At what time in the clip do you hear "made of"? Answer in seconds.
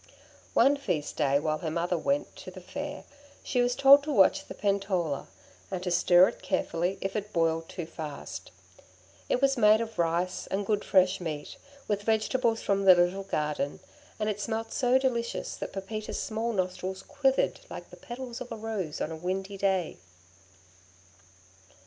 9.57-9.99